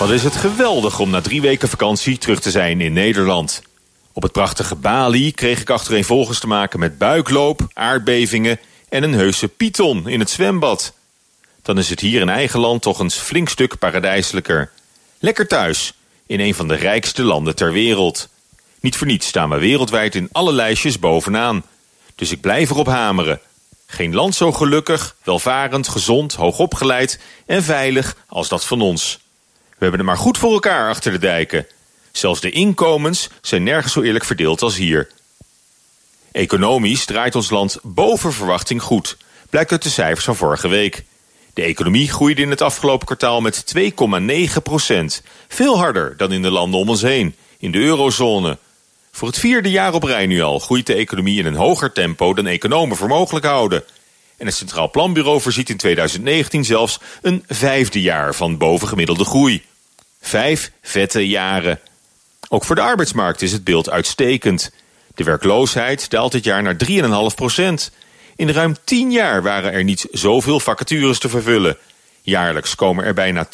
[0.00, 3.62] Wat is het geweldig om na drie weken vakantie terug te zijn in Nederland.
[4.12, 8.58] Op het prachtige Bali kreeg ik achtereenvolgens te maken met buikloop, aardbevingen
[8.88, 10.92] en een heuse python in het zwembad.
[11.62, 14.70] Dan is het hier in eigen land toch een flink stuk paradijselijker.
[15.18, 15.92] Lekker thuis,
[16.26, 18.28] in een van de rijkste landen ter wereld.
[18.80, 21.64] Niet voor niets staan we wereldwijd in alle lijstjes bovenaan.
[22.14, 23.40] Dus ik blijf erop hameren.
[23.86, 29.18] Geen land zo gelukkig, welvarend, gezond, hoogopgeleid en veilig als dat van ons.
[29.80, 31.66] We hebben het maar goed voor elkaar achter de dijken.
[32.12, 35.08] Zelfs de inkomens zijn nergens zo eerlijk verdeeld als hier.
[36.32, 39.16] Economisch draait ons land boven verwachting goed,
[39.50, 41.04] blijkt uit de cijfers van vorige week.
[41.54, 45.22] De economie groeide in het afgelopen kwartaal met 2,9 procent.
[45.48, 48.58] Veel harder dan in de landen om ons heen, in de eurozone.
[49.12, 52.34] Voor het vierde jaar op rij nu al groeit de economie in een hoger tempo
[52.34, 53.84] dan economen voor mogelijk houden.
[54.36, 59.68] En het Centraal Planbureau voorziet in 2019 zelfs een vijfde jaar van bovengemiddelde groei.
[60.20, 61.80] Vijf vette jaren.
[62.48, 64.70] Ook voor de arbeidsmarkt is het beeld uitstekend.
[65.14, 66.76] De werkloosheid daalt dit jaar naar
[67.30, 67.90] 3,5 procent.
[68.36, 71.76] In ruim 10 jaar waren er niet zoveel vacatures te vervullen.
[72.22, 73.48] Jaarlijks komen er bijna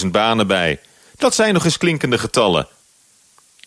[0.00, 0.80] 200.000 banen bij.
[1.16, 2.68] Dat zijn nog eens klinkende getallen.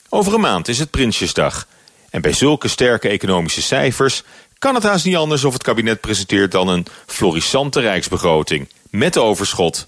[0.09, 1.67] Over een maand is het Prinsjesdag.
[2.09, 4.23] En bij zulke sterke economische cijfers
[4.59, 8.69] kan het haast niet anders of het kabinet presenteert dan een florissante rijksbegroting.
[8.89, 9.87] Met overschot.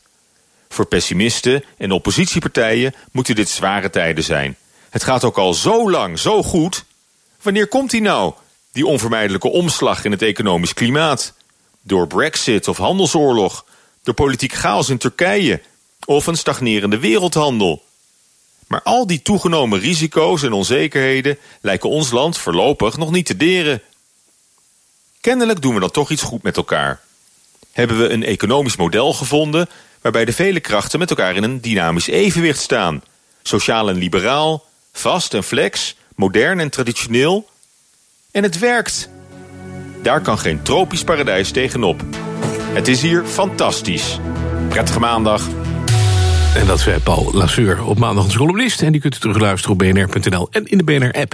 [0.74, 4.58] Voor pessimisten en oppositiepartijen moeten dit zware tijden zijn.
[4.90, 6.86] Het gaat ook al zo lang, zo goed.
[7.42, 8.34] Wanneer komt die nou,
[8.72, 11.34] die onvermijdelijke omslag in het economisch klimaat?
[11.82, 13.66] Door brexit of handelsoorlog?
[14.04, 15.62] Door politiek chaos in Turkije?
[16.06, 17.84] Of een stagnerende wereldhandel?
[18.68, 23.82] Maar al die toegenomen risico's en onzekerheden lijken ons land voorlopig nog niet te deren.
[25.22, 27.02] Kennelijk doen we dan toch iets goed met elkaar.
[27.72, 29.70] Hebben we een economisch model gevonden
[30.04, 33.04] waarbij de vele krachten met elkaar in een dynamisch evenwicht staan.
[33.42, 37.50] Sociaal en liberaal, vast en flex, modern en traditioneel.
[38.32, 39.10] En het werkt.
[40.02, 42.02] Daar kan geen tropisch paradijs tegenop.
[42.74, 44.20] Het is hier fantastisch.
[44.70, 45.48] Prettige maandag.
[46.56, 48.82] En dat zei Paul Lasseur op maandag onze columnist.
[48.82, 51.34] En die kunt u terugluisteren op bnr.nl en in de BNR-app.